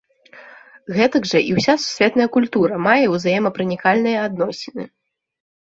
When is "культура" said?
2.39-2.81